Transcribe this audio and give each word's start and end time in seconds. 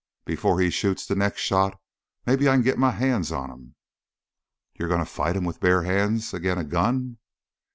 "Before 0.25 0.59
he 0.59 0.71
shoots 0.71 1.05
the 1.05 1.15
next 1.15 1.41
shot, 1.41 1.79
maybe 2.25 2.49
I 2.49 2.53
can 2.55 2.63
get 2.63 2.79
my 2.79 2.89
hands 2.89 3.31
on 3.31 3.51
him." 3.51 3.75
"You 4.73 4.87
going 4.87 4.97
to 4.99 5.05
fight 5.05 5.35
him 5.35 5.43
bare 5.59 5.83
hands 5.83 6.33
agin' 6.33 6.57
a 6.57 6.63
gun?" 6.63 7.19